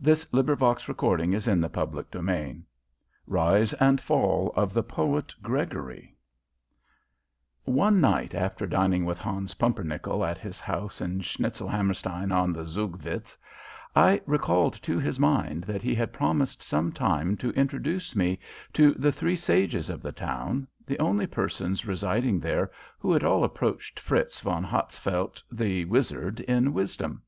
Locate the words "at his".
10.24-10.60